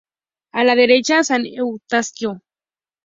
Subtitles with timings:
[0.53, 2.41] A la derecha, san Eustaquio.